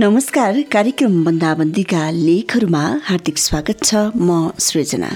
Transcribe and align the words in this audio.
नमस्कार 0.00 0.60
कार्यक्रम 0.72 1.14
बन्दाबन्दीका 1.24 2.00
लेखहरूमा 2.10 2.82
हार्दिक 3.04 3.38
स्वागत 3.38 3.78
छ 3.84 3.94
म 4.16 4.28
सृजना। 4.58 5.08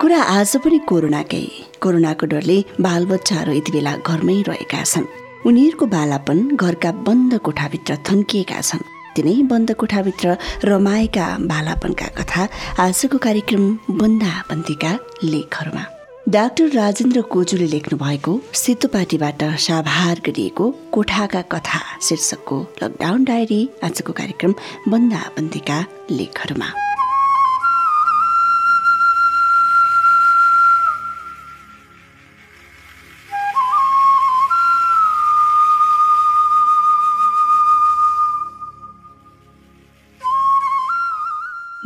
कुरा 0.00 0.20
आज 0.36 0.56
पनि 0.66 0.78
कोरोनाकै 0.88 1.42
कोरोनाको 1.80 2.26
डरले 2.26 2.58
बालबच्चाहरू 2.80 3.52
यति 3.52 3.72
बेला 3.72 3.96
घरमै 4.04 4.36
रहेका 4.50 4.82
छन्। 4.84 5.10
उनीहरूको 5.48 5.86
बालापन 5.96 6.46
घरका 6.56 6.92
बन्द 7.08 7.38
कोठाभित्र 7.38 7.98
थन्किएका 8.10 8.60
छन्। 8.60 8.84
तिनै 9.18 9.36
बन्द 9.50 9.72
कोठाभित्र 9.74 10.36
रमाएका 10.64 11.26
बालापनका 11.50 12.06
कथा 12.18 12.42
आजको 12.78 13.18
कार्यक्रम 13.18 13.64
बन्दाबन्दीका 13.90 14.92
लेखहरूमा। 15.24 15.84
डाक्टर 16.28 16.68
राजेन्द्र 16.70 17.20
कोजुले 17.34 17.66
लेख्नु 17.66 17.98
भएको 17.98 18.40
सेतोपाटीबाट 18.54 19.42
साभार 19.66 20.20
गरिएको 20.26 20.70
कोठाका 20.94 21.42
कथा 21.52 21.80
शीर्षकको 22.08 22.58
लकडाउन 22.82 23.24
डायरी 23.24 23.62
आजको 23.84 24.12
कार्यक्रम 24.12 24.54
बन्दाबन्दीका 24.88 25.78
लेखहरूमा। 26.10 26.87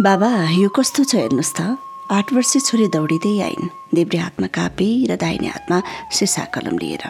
बाबा 0.03 0.29
यो 0.51 0.69
कस्तो 0.75 1.03
छ 1.07 1.15
हेर्नुहोस् 1.15 1.55
त। 1.55 1.79
आठ 2.11 2.33
वर्षे 2.35 2.59
छोरी 2.67 2.87
दौडिँदै 2.91 3.35
आइन्। 3.47 3.71
देब्रे 3.95 4.19
हातमा 4.19 4.49
कापी 4.51 4.89
र 5.07 5.15
दाहिने 5.15 5.47
हातमा 5.47 5.79
सिसा 6.11 6.45
कलम 6.51 6.75
लिएर। 6.83 7.05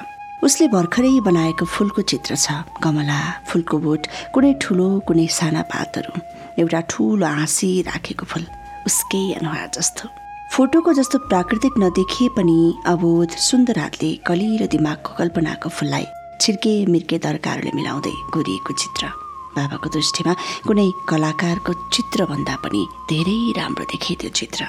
उसले 0.45 0.69
भर्खरै 0.69 1.25
बनाएको 1.25 1.65
फुलको 1.65 2.03
चित्र 2.05 2.37
छ। 2.37 2.53
कमला 2.85 3.49
फुलको 3.49 3.77
बोट 3.81 4.03
कुनै 4.37 4.53
ठुलो 4.61 4.89
कुनै 5.09 5.27
साना 5.39 5.63
पातहरू। 5.73 6.13
एउटा 6.61 6.81
ठुलो 6.93 7.25
हाँसी 7.25 7.71
राखेको 7.89 8.25
फुल। 8.29 8.45
उसकै 8.85 9.25
अनुहार 9.41 9.73
जस्तो। 9.73 10.13
फोटोको 10.53 10.93
जस्तो 10.93 11.17
प्राकृतिक 11.33 11.81
नदेखिए 11.81 12.29
पनि 12.37 12.59
अबोध 12.93 13.41
सुन्दर 13.49 13.79
हातले 13.79 14.11
कलिलो 14.29 14.67
दिमागको 14.69 15.17
कल्पनाको 15.17 15.69
फुललाई 15.73 16.07
छिर्के 16.45 16.75
मिर्के 16.93 17.17
दरकारले 17.25 17.73
मिलाउँदै 17.73 18.17
कोरिएको 18.37 18.73
चित्र। 18.77 19.22
बाबाको 19.57 19.89
दृष्टिमा 19.97 20.33
कुनै 20.67 20.89
कलाकारको 21.09 21.73
चित्रभन्दा 21.95 22.57
पनि 22.65 22.83
धेरै 23.11 23.39
राम्रो 23.59 23.85
देखे 23.93 24.15
त्यो 24.21 24.31
चित्र। 24.41 24.61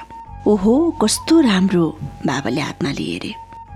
ओहो 0.47 0.73
कस्तो 1.01 1.39
राम्रो! 1.41 1.85
बाबाले 2.27 2.61
हातमा 2.61 2.91
लिए 2.91 3.33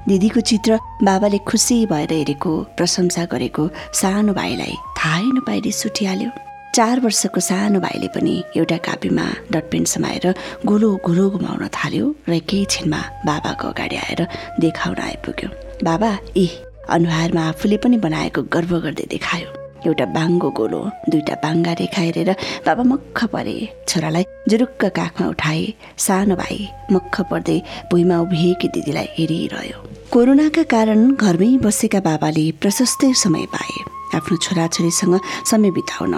दिदीको 0.08 0.40
चित्र 0.40 0.80
बाबाले 1.04 1.38
खुसी 1.50 1.86
भएर 1.86 2.12
हेरेको 2.14 2.52
प्रशंसा 2.78 3.24
गरेको 3.32 3.64
सानो 4.00 4.34
भाइलाई 4.34 4.76
थाहै 4.98 5.24
नपाइले 5.36 5.72
सुटिहाल्यो 5.72 6.30
चार 6.76 7.00
वर्षको 7.00 7.40
सानो 7.42 7.80
भाइले 7.80 8.08
पनि 8.16 8.36
एउटा 8.58 8.78
कापीमा 8.88 9.26
डटपेन 9.52 9.84
समाएर 9.94 10.26
गोलो 10.66 10.90
गोलो 11.06 11.30
घुमाउन 11.30 11.68
थाल्यो 11.76 12.06
र 12.30 12.34
एकैछिनमा 12.34 13.02
बाबाको 13.26 13.68
अगाडि 13.68 13.96
आएर 13.96 14.22
देखाउन 14.64 15.00
आइपुग्यो। 15.08 15.50
बाबा 15.84 16.10
ए 16.38 16.48
अनुहारमा 16.96 17.48
आफूले 17.50 17.78
पनि 17.84 17.98
बनाएको 17.98 18.42
गर्व 18.56 18.72
गर्दै 18.80 19.08
देखायो। 19.12 19.50
एउटा 19.86 20.06
बाङ्गो 20.18 20.50
गोलो 20.60 20.82
दुईटा 21.10 21.36
बाङ्गा 21.44 21.74
रेखा 21.80 22.02
हेरेर 22.02 22.32
बाबा 22.66 22.84
मक्ख 22.84 23.24
परे 23.34 23.58
छोरालाई 23.90 24.26
जुरुक्क 24.50 24.86
काखमा 24.98 25.28
उठाए। 25.28 25.66
सानो 26.06 26.36
भाइ 26.36 26.58
मक्ख 26.92 27.16
पर्दै 27.30 27.58
भुइँमा 27.92 28.18
उभिएकी 28.26 28.68
दिदीलाई 28.76 29.08
हेरिरह्यो। 29.18 29.78
कोरोनाका 30.14 30.64
कारण 30.74 31.00
घरमै 31.16 31.52
बसेका 31.66 32.00
बाबाले 32.08 32.46
प्रशस्तै 32.62 33.14
समय 33.24 33.46
पाए। 33.54 33.76
आफ्नो 34.18 34.38
छोराछोरीसँग 34.38 35.20
समय 35.52 35.72
बिताउन। 35.78 36.16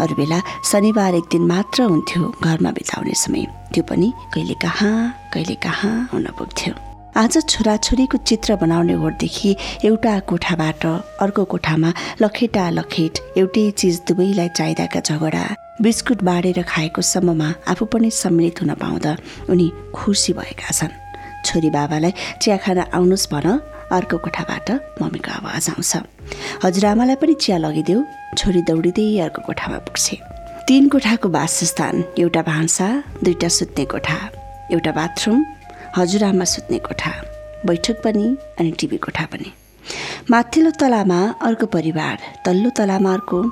अरू 0.00 0.14
बेला 0.16 0.38
शनिबार 0.70 1.14
एक 1.14 1.26
दिन 1.32 1.42
मात्र 1.46 1.82
हुन्थ्यो 1.82 2.22
घरमा 2.44 2.70
बिताउने 2.78 3.14
समय। 3.24 3.44
त्यो 3.74 3.82
पनि 3.90 4.12
कहिले 4.34 4.54
कहाँ 4.64 4.94
कहिले 5.34 5.54
कहाँ 5.64 5.94
हुन 6.12 6.26
पुग्थ्यो। 6.38 6.91
आज 7.16 7.36
छोराछोरीको 7.48 8.18
चित्र 8.18 8.54
बनाउने 8.56 8.92
होडदेखि 8.92 9.54
एउटा 9.84 10.18
कोठाबाट 10.28 10.84
अर्को 11.20 11.44
कोठामा 11.44 11.92
लखेटा 12.22 12.68
लखेट 12.70 13.18
एउटै 13.38 13.64
चिज 13.70 14.00
दुवैलाई 14.08 14.48
चाहिँदाका 14.48 15.00
झगडा 15.00 15.44
बिस्कुट 15.82 16.22
बाँडेर 16.24 16.62
खाएको 16.62 17.02
सम्ममा 17.02 17.52
आफू 17.68 17.84
पनि 17.92 18.10
सम्मिलित 18.10 18.62
हुन 18.62 18.74
पाउँदा 18.74 19.16
उनी 19.50 19.68
खुसी 19.94 20.32
भएका 20.32 20.72
छन्। 20.72 20.96
छोरी 21.44 21.70
बाबालाई 21.70 22.12
चिया 22.40 22.56
खान 22.64 22.78
आउनुहोस् 22.80 23.28
भन 23.32 23.48
अर्को 23.92 24.16
कोठाबाट 24.24 24.70
मम्मीको 25.02 25.30
आवाज 25.36 25.68
आउँछ। 25.70 25.92
हजुरआमालाई 26.64 27.16
पनि 27.20 27.34
चिया 27.34 27.58
लगिदेऊ 27.60 28.04
छोरी 28.38 28.62
दौडिँदै 28.64 29.08
अर्को 29.20 29.42
कोठामा 29.46 29.78
पुग्छे। 29.84 30.16
तिन 30.64 30.88
कोठाको 30.88 31.28
वासस्थान 31.28 32.04
एउटा 32.18 32.42
भान्सा 32.42 32.88
दुईटा 33.24 33.48
सुत्ने 33.58 33.84
कोठा 33.92 34.18
एउटा 34.72 34.92
बाथरुम 34.96 35.44
हजुरआमा 35.96 36.44
सुत्ने 36.44 36.78
कोठा 36.78 37.12
बैठक 37.66 38.00
पनि 38.04 38.24
अनि 38.60 38.70
टिभी 38.80 38.96
कोठा 38.98 39.24
पनि। 39.32 39.50
माथिल्लो 40.30 40.70
तलामा 40.80 41.20
अर्को 41.42 41.66
परिवार 41.74 42.18
तल्लो 42.46 42.70
तलामा 42.78 43.12
अर्को। 43.12 43.42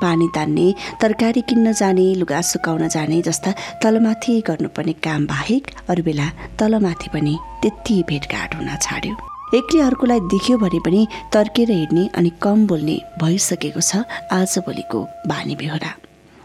पानी 0.00 0.28
तान्ने 0.34 0.66
तरकारी 1.00 1.40
किन्न 1.48 1.72
जाने 1.74 2.04
लुगा 2.14 2.40
सुकाउन 2.40 2.88
जाने 2.88 3.20
जस्ता 3.22 3.52
तलमाथि 3.82 4.40
गर्नुपर्ने 4.46 4.92
काम 5.04 5.26
बाहेक 5.26 5.70
अरू 5.90 6.02
बेला 6.02 6.28
तलमाथि 6.58 7.10
पनि 7.14 7.34
त्यति 7.62 8.02
भेटघाट 8.08 8.54
हुन 8.54 8.70
छाड्यो। 8.76 9.14
एकले 9.58 9.80
अर्कोलाई 9.82 10.20
देख्यो 10.32 10.58
भने 10.58 10.80
पनि 10.86 11.06
तर्केर 11.34 11.70
हिँड्ने 11.70 12.08
अनि 12.14 12.30
कम 12.42 12.66
बोल्ने 12.66 12.96
भइसकेको 13.22 13.80
छ 13.80 14.04
आजभोलिको 14.32 15.00
बानी 15.26 15.56
बेहोरा। 15.56 15.92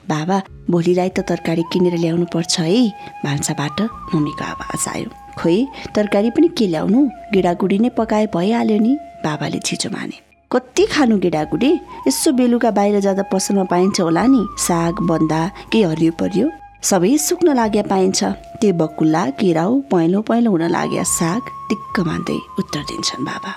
बाबा 0.09 0.41
भोलिलाई 0.69 1.09
त 1.09 1.19
तरकारी 1.29 1.63
किनेर 1.73 1.97
ल्याउनु 1.99 2.25
पर्छ 2.33 2.59
है। 2.59 2.87
भान्साबाट 3.25 3.81
मम्मीको 4.15 4.43
आवाज 4.45 4.87
आयो। 4.95 5.09
खोइ 5.39 5.65
तरकारी 5.95 6.29
पनि 6.29 6.47
के 6.57 6.67
ल्याउनु? 6.67 6.99
गिडागुडी 7.33 7.77
नै 7.79 7.89
पकाए 7.97 8.25
भइहाल्यो 8.35 8.77
नि 8.77 8.93
बाबाले 9.25 9.59
छिचो 9.59 9.89
माने। 9.89 10.17
कति 10.51 10.85
खानु 10.85 11.17
गिडागुडी? 11.19 11.71
यसो 12.07 12.31
बेलुका 12.31 12.71
बाहिर 12.71 12.99
जाँदा 12.99 13.23
पसलमा 13.33 13.63
पाइन्छ 13.71 14.01
होला 14.01 14.25
नि 14.27 14.41
साग 14.57 15.01
बन्दा 15.09 15.41
के 15.71 15.83
हरियो 15.83 16.11
परियो? 16.21 16.47
सबै 16.83 17.17
सुक्न 17.17 17.55
लागे 17.55 17.81
पाइन्छ। 17.89 18.23
त्यो 18.61 18.73
बकुल्ला 18.75 19.23
केराउ 19.39 19.79
पहेँलो 19.91 20.21
पहेँलो 20.21 20.49
हुन 20.51 20.63
लाग्यो 20.69 21.03
साग 21.03 21.41
टिक्क 21.69 21.99
मान्दै 22.07 22.39
उत्तर 22.59 22.81
दिन्छन् 22.89 23.25
बाबा। 23.25 23.51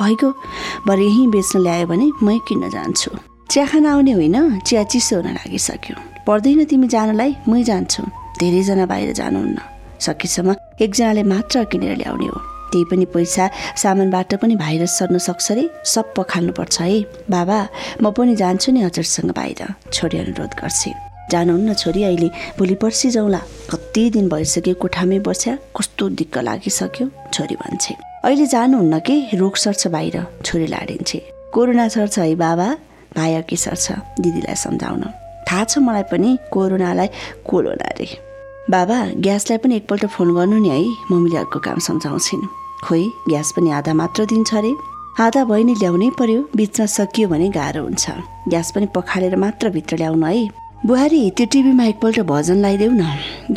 भइगयो 0.00 0.28
भरे 0.86 1.04
यहीँ 1.04 1.26
बेच्न 1.30 1.58
ल्यायो 1.60 1.86
भने 1.86 2.06
मै 2.24 2.38
किन्न 2.48 2.70
जान्छु। 2.70 3.10
चिया 3.50 3.66
खान 3.66 3.86
आउने 3.86 4.12
होइन 4.12 4.36
चिया 4.66 4.82
चिसो 4.90 5.16
हुन 5.16 5.28
लागिसक्यो। 5.36 5.96
पर्दैन 6.26 6.64
तिमी 6.64 6.88
जानलाई 6.88 7.30
मै 7.48 7.62
जान्छु। 7.62 8.02
धेरैजना 8.40 8.86
बाहिर 8.86 9.12
जानुहुन्न। 9.12 9.58
सकेसम्म 10.00 10.54
एकजनाले 10.80 11.22
मात्र 11.22 11.64
किनेर 11.64 11.96
ल्याउने 11.96 12.26
हो। 12.26 12.40
त्यही 12.72 12.84
पनि 12.84 13.04
पैसा 13.04 13.48
सामानबाट 13.76 14.34
पनि 14.34 14.56
भाइरस 14.56 14.98
सर्न 14.98 15.18
सक्छ 15.18 15.50
अरे 15.52 15.68
सब 15.84 16.14
पखाल्नुपर्छ 16.14 16.80
है। 16.80 17.00
बाबा 17.30 17.58
म 18.02 18.10
पनि 18.10 18.34
जान्छु 18.36 18.72
नि 18.72 18.80
हजुरसँग 18.82 19.30
बाहिर। 19.36 19.74
छोरी 19.92 20.18
अनुरोध 20.18 20.52
गर्छे। 20.60 20.92
जानुहुन्न 21.30 21.74
छोरी 21.74 22.02
अहिले 22.04 22.28
भोलि 22.58 22.74
पर्सि 22.74 23.10
जाउँला 23.10 23.40
कति 23.70 24.10
दिन 24.10 24.28
भइसक्यो 24.28 24.74
कोठामै 24.74 25.18
बस्या। 25.18 25.58
कस्तो 25.76 26.08
दिक्क 26.18 26.38
लागिसक्यो 26.38 27.06
छोरी 27.34 27.54
भन्छे। 27.54 27.94
अहिले 28.24 28.46
जानुहुन्न 28.46 28.98
कि? 28.98 29.16
रोग 29.34 29.56
सर्छ 29.56 29.86
बाहिर। 29.86 30.26
छोरी 30.44 30.66
लाडिन्छे 30.66 31.18
कोरोना 31.54 31.88
सर्छ 31.88 32.18
है 32.18 32.34
बाबा। 32.34 32.68
भाइ 33.16 33.34
अघि 33.34 33.56
सर्छ? 33.56 33.92
दिदीलाई 34.20 34.54
सम्झाउन। 34.54 35.04
थाहा 35.50 35.64
छ 35.64 35.78
मलाई 35.78 36.02
पनि 36.10 36.38
कोरोनालाई 36.52 37.08
कोरोना 37.44 37.88
रे 37.98 38.29
बाबा 38.70 38.96
ग्यासलाई 39.26 39.58
पनि 39.58 39.76
एकपल्ट 39.76 40.04
फोन 40.14 40.28
गर्नु 40.34 40.58
नि 40.62 40.68
है। 40.68 40.78
मम्मीले 41.10 41.38
अर्को 41.38 41.58
काम 41.58 41.78
सम्झाउँछिन्। 41.82 42.46
खोइ 42.86 43.02
ग्यास 43.28 43.52
पनि 43.56 43.70
आधा 43.78 43.92
मात्र 43.98 44.24
दिन्छ 44.30 44.54
अरे? 44.54 44.72
आधा 45.18 45.42
भयो 45.44 45.64
नि 45.66 45.74
ल्याउनै 45.74 46.10
पर्यो। 46.14 46.40
बिचमा 46.54 46.86
सकियो 46.86 47.28
भने 47.28 47.48
गाह्रो 47.50 47.82
हुन्छ। 47.82 48.06
ग्यास 48.46 48.70
पनि 48.70 48.86
पखालेर 48.94 49.36
मात्र 49.42 49.70
भित्र 49.74 49.96
ल्याउनु 49.98 50.26
है। 50.26 50.48
बुहारी 50.86 51.20
त्यो 51.34 51.46
टिभीमा 51.50 51.84
एकपल्ट 51.84 52.20
भजन 52.30 52.62
लगाइदेऊ 52.62 52.90
न। 52.94 53.02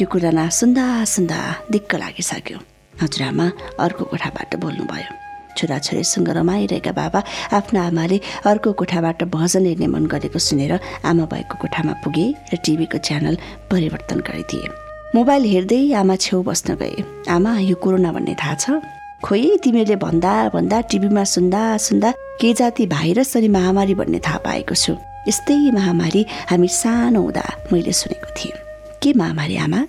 यो 0.01 0.06
कुरा 0.10 0.31
न 0.33 0.50
सुन्दा 0.50 1.06
सुन्दा 1.06 1.38
दिक्क 1.69 1.94
लागिसक्यो। 1.94 2.57
हजुरआमा 3.01 3.45
अर्को 3.86 4.04
कोठाबाट 4.10 4.56
बोल्नुभयो। 4.65 5.10
छोराछोरीसँग 5.57 6.30
रमाइरहेका 6.42 6.92
बाबा 6.92 7.19
आफ्ना 7.54 7.81
आमाले 7.88 8.18
अर्को 8.50 8.74
कोठाबाट 8.81 9.24
भजन 9.30 9.65
हेर्ने 9.65 9.88
मन 9.94 10.06
गरेको 10.10 10.39
सुनेर 10.42 10.74
आमा 11.06 11.25
भएको 11.30 11.56
कोठामा 11.62 11.94
पुगे 12.01 12.25
र 12.50 12.57
टिभीको 12.65 12.98
च्यानल 12.98 13.38
परिवर्तन 13.69 14.19
गरिदिए। 14.25 14.81
मोबाइल 15.15 15.44
हेर्दै 15.45 15.94
आमा 15.94 16.15
छेउ 16.15 16.42
बस्न 16.42 16.75
गए। 16.75 17.04
आमा 17.30 17.51
यो 17.60 17.75
कोरोना 17.77 18.12
भन्ने 18.12 18.33
थाहा 18.33 18.56
छ? 18.56 18.81
खोइ 19.21 19.57
तिमीहरूले 19.63 19.95
भन्दा 20.01 20.31
भन्दा 20.50 20.77
टिभीमा 20.89 21.24
सुन्दा 21.24 21.62
सुन्दा 21.77 22.10
के 22.42 22.54
जाति 22.54 22.86
भाइरस 22.89 23.38
अनि 23.38 23.48
महामारी 23.48 23.94
भन्ने 23.94 24.19
थाहा 24.25 24.38
पाएको 24.45 24.75
छु। 24.75 24.94
यस्तै 25.30 25.57
महामारी 25.77 26.25
हामी 26.50 26.68
सानो 26.68 27.21
हुँदा 27.21 27.45
मैले 27.71 27.94
सुनेको 27.94 28.30
थिएँ। 28.33 28.57
के 29.01 29.13
महामारी 29.13 29.56
आमा? 29.57 29.81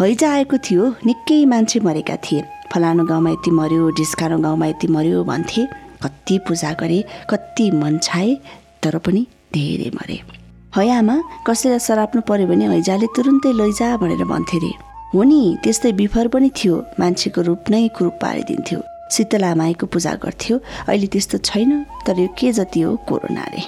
हैजा 0.00 0.28
आएको 0.32 0.56
थियो। 0.66 0.84
निकै 1.06 1.38
मान्छे 1.46 1.78
मरेका 1.86 2.16
थिए। 2.26 2.42
फलानु 2.74 3.06
गाउँमा 3.06 3.30
यति 3.30 3.50
मऱ्यो 3.50 3.90
ढिस्कानो 3.94 4.38
गाउँमा 4.42 4.66
यति 4.66 4.86
मऱ्यो 4.90 5.22
भन्थे। 5.24 5.62
कति 6.02 6.38
पूजा 6.46 6.72
गरे 6.82 6.98
कति 7.30 7.70
मन 7.78 7.98
छाए 8.02 8.34
तर 8.82 8.98
पनि 8.98 9.22
धेरै 9.54 9.90
मरे। 9.94 10.37
है 10.76 10.84
आमा 10.92 11.16
कसैलाई 11.46 11.78
सराप्नु 11.80 12.20
पर्यो 12.28 12.46
भने 12.46 12.66
हैजाले 12.68 13.06
तुरुन्तै 13.16 13.52
लैजा 13.56 13.96
भनेर 13.96 14.24
भन्थे 14.28 14.58
रे 14.60 14.72
हो 15.14 15.22
नि 15.24 15.40
त्यस्तै 15.64 15.92
बिफर 15.96 16.28
पनि 16.28 16.50
थियो। 16.52 16.76
मान्छेको 17.00 17.40
रूप 17.48 17.70
नै 17.72 17.88
कुरूप 17.96 18.16
पारिदिन्थ्यो। 18.22 18.78
शीतला 19.08 19.54
माईको 19.56 19.86
पूजा 19.88 20.12
गर्थ्यो। 20.24 20.56
अहिले 20.88 21.06
त्यस्तो 21.08 21.38
छैन 21.48 21.70
तर 22.04 22.20
यो 22.20 22.28
के 22.36 22.52
जति 22.52 22.80
हो 22.84 22.90
कोरोना 23.08 23.44
रे 23.48 23.62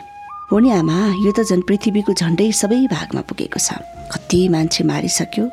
हो 0.53 0.59
नि 0.61 0.71
आमा 0.71 0.99
यो 1.25 1.33
त 1.33 1.41
झन् 1.49 1.65
पृथ्वीको 1.65 2.13
झन्डै 2.13 2.51
सबै 2.53 2.85
भागमा 2.93 3.23
पुगेको 3.25 3.59
छ। 3.59 3.81
कति 4.13 4.41
मान्छे 4.53 4.85
मारिसक्यो। 4.85 5.45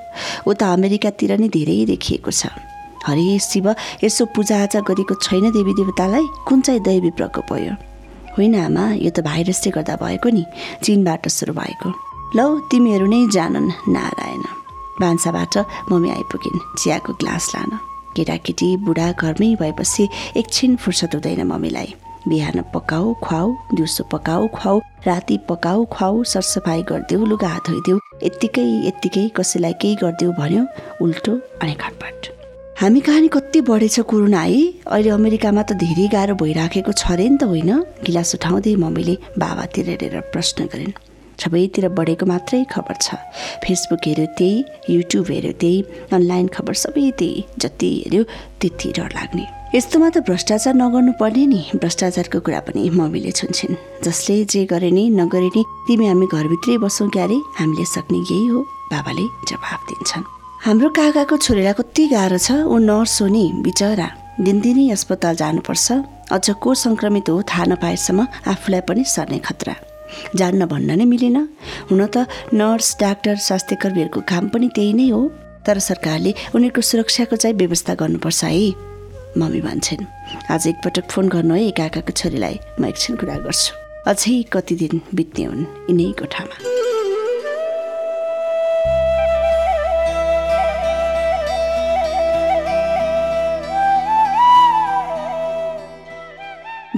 उता 0.51 0.65
अमेरिकातिर 0.73 1.31
नै 1.39 1.47
धेरै 1.47 1.79
देखिएको 1.95 2.31
छ। 2.31 2.51
हरे 3.07 3.39
शिव 3.39 3.67
यसो 4.03 4.25
पूजाआजा 4.35 4.79
गरेको 4.83 5.15
छैन 5.23 5.45
देवी 5.55 5.73
देवतालाई? 5.79 6.25
कुन 6.47 6.57
चाहिँ 6.59 6.81
दैवी 6.83 7.11
प्रकोप 7.15 7.53
भयो 7.53 7.73
होइन 8.37 8.55
आमा 8.55 8.85
यो 8.93 9.09
त 9.09 9.19
भाइरसले 9.25 9.71
गर्दा 9.75 9.95
भएको 9.97 10.29
नि 10.29 10.45
चिनबाट 10.83 11.27
सुरु 11.27 11.53
भएको। 11.53 11.89
लौ 12.37 12.47
तिमीहरू 12.71 13.07
नै 13.07 13.21
जानन् 13.33 13.69
नारायण। 13.89 14.43
भान्साबाट 15.01 15.57
मम्मी 15.91 16.09
आइपुगिन् 16.09 16.59
चियाको 16.79 17.13
ग्लास 17.13 17.45
लान। 17.55 17.71
केटाकेटी 18.15 18.69
बुढा 18.85 19.11
घरमै 19.11 19.49
भएपछि 19.55 20.03
एकछिन 20.37 20.75
फुर्सद 20.75 21.13
हुँदैन 21.13 21.41
मम्मीलाई। 21.47 21.93
बिहान 22.27 22.61
पकाऊ 22.73 23.13
खुवाऊ 23.23 23.55
दिउँसो 23.73 24.03
पकाऊ 24.13 24.47
खुवाऊ 24.53 24.79
राति 25.07 25.37
पकाऊ 25.49 25.85
खुवाऊ 25.85 26.23
सरसफाइ 26.23 26.81
गरिदेऊ 26.83 27.25
लुगा 27.25 27.53
धोइदेऊ 27.67 27.97
यत्तिकै 28.23 28.69
यत्तिकै 28.87 29.27
कसैलाई 29.37 29.73
केही 29.81 29.95
गरिदेऊ 29.95 30.31
भन्यो 30.39 30.63
उल्टो 31.01 31.33
अनि 31.61 31.73
खटपट 31.73 32.36
हामी 32.77 32.99
कहानी 33.01 33.27
कति 33.27 33.61
बढेछ 33.65 33.99
कोरोना 34.05 34.39
है? 34.39 34.57
अहिले 34.85 35.09
अमेरिकामा 35.09 35.61
त 35.65 35.73
धेरै 35.81 36.07
गाह्रो 36.13 36.33
भइराखेको 36.37 36.91
छ 36.93 37.09
अरे 37.09 37.25
नि 37.25 37.37
त 37.41 37.49
होइन? 37.49 37.71
गिलास 38.05 38.37
उठाउँदै 38.37 38.73
मम्मीले 38.77 39.15
बाबातिर 39.33 39.89
हेरेर 39.89 40.15
प्रश्न 40.29 40.69
गरिन्। 40.69 40.93
सबैतिर 41.41 41.89
बढेको 41.97 42.25
मात्रै 42.29 42.69
खबर 42.69 42.95
छ। 43.01 43.17
फेसबुक 43.65 44.05
हेऱ्यो 44.05 44.25
त्यही 44.37 44.93
युट्युब 44.93 45.25
हेऱ्यो 45.25 45.53
त्यही 45.57 45.77
अनलाइन 46.13 46.47
खबर 46.53 46.73
सबै 46.77 47.09
त्यही 47.17 47.43
जति 47.57 47.89
हेऱ्यो 47.97 48.23
त्यति 48.61 48.93
डर 48.93 49.09
लाग्ने। 49.09 49.45
यस्तोमा 49.73 50.09
त 50.13 50.17
भ्रष्टाचार 50.29 50.73
नगर्नु 50.77 51.17
पर्ने 51.17 51.45
नि 51.49 51.61
भ्रष्टाचारको 51.81 52.45
कुरा 52.45 52.61
पनि 52.69 52.89
मम्मीले 52.93 53.33
छुन्छन्। 53.33 53.73
जसले 54.05 54.37
जे 54.53 54.65
गरे 54.69 54.93
नि 54.93 55.09
नगरे 55.17 55.49
नि 55.49 55.65
तिमी 55.89 56.05
हामी 56.13 56.27
घरभित्रै 56.29 56.77
बसौँ 56.85 57.09
क्यारे? 57.09 57.41
हामीले 57.57 57.85
सक्ने 57.97 58.21
यही 58.21 58.45
हो 58.53 58.59
बाबाले 58.93 59.25
जवाब 59.49 59.81
दिन्छन्। 59.89 60.36
हाम्रो 60.57 60.89
काकाको 60.89 61.37
छोरीलाई 61.37 61.73
कति 61.77 62.03
गाह्रो 62.09 62.37
छ 62.37 62.51
ऊ 62.65 62.77
नर्स 62.81 63.21
हो 63.21 63.27
नि 63.29 63.43
बिचरा। 63.61 64.07
दिनदिनै 64.41 64.89
अस्पताल 64.89 65.35
जानुपर्छ। 65.35 65.85
अझ 66.33 66.49
को 66.49 66.73
सङ्क्रमित 66.73 67.29
हो 67.29 67.41
थाहा 67.45 67.65
नपाएसम्म 67.71 68.25
आफूलाई 68.49 68.81
पनि 68.89 69.03
सर्ने 69.05 69.37
खतरा। 69.37 69.75
जान्न 70.35 70.65
भन्न 70.65 70.97
नै 70.97 71.05
मिलेन। 71.05 71.37
हुन 71.93 72.01
त 72.05 72.25
नर्स 72.53 72.89
डाक्टर 72.99 73.35
स्वास्थ्य 73.37 73.75
कर्मीहरूको 73.81 74.21
काम 74.25 74.49
पनि 74.49 74.67
त्यही 74.75 74.93
नै 74.93 75.07
हो। 75.13 75.21
तर 75.61 75.77
सरकारले 75.79 76.33
उनीहरूको 76.55 76.81
सुरक्षाको 76.81 77.35
चाहिँ 77.35 77.55
व्यवस्था 77.55 77.93
गर्नुपर्छ 78.01 78.43
है। 78.43 78.73
मम्मी 79.37 79.61
भन्छन् 79.61 80.09
आज 80.51 80.67
एकपटक 80.67 81.05
फोन 81.11 81.29
गर्नु 81.29 81.53
है 81.53 81.69
काकाको 81.77 82.11
छोरीलाई। 82.17 82.59
म 82.81 82.85
एकछिन 82.89 83.15
कुरा 83.21 83.37
गर्छु। 83.45 83.71
अझै 84.09 84.41
कति 84.53 84.75
दिन 84.75 85.01
बित्ने 85.13 85.43
हुन् 85.45 85.69
यिनै 85.89 86.11
कोठामा। 86.17 86.86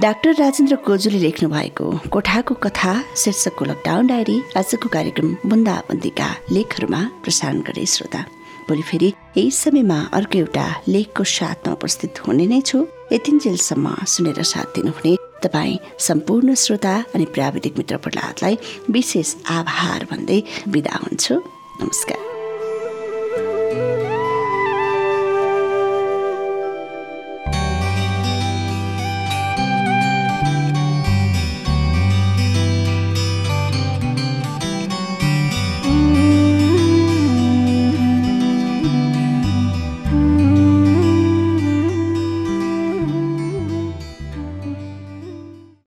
डाक्टर 0.00 0.34
राजेन्द्र 0.34 0.76
कोजुले 0.76 1.18
लेख्नु 1.18 1.48
भएको 1.48 1.86
कोठाको 2.08 2.54
कथा 2.64 2.92
शीर्षकको 3.22 3.64
लकडाउन 3.64 4.06
डायरी 4.06 4.36
आजको 4.56 4.88
कार्यक्रम 4.88 5.34
बुन्दाबन्दीका 5.46 6.28
लेखहरूमा 6.52 7.00
प्रसारण 7.24 7.60
गरे 7.68 7.84
श्रोता। 7.86 8.20
भोलि 8.68 8.82
फेरि 8.82 9.12
यही 9.36 9.50
समयमा 9.50 9.98
अर्को 10.16 10.38
एउटा 10.38 10.64
लेखको 10.88 11.24
साथमा 11.24 11.72
उपस्थित 11.72 12.22
हुने 12.26 12.46
नै 12.46 12.60
छु। 12.62 12.80
यतिन्जेलसम्म 13.12 13.94
सुनेर 14.06 14.42
साथ 14.52 14.72
दिनुहुने 14.74 15.16
तपाईँ 15.44 15.78
सम्पूर्ण 16.08 16.54
श्रोता 16.64 16.96
अनि 17.14 17.24
प्राविधिक 17.36 17.76
मित्र 17.76 17.96
प्रहलादलाई 18.00 18.58
विशेष 18.90 19.36
आभार 19.58 20.08
भन्दै 20.10 20.42
बिदा 20.68 20.96
हुन्छु। 21.04 21.42
नमस्कार। 21.82 22.29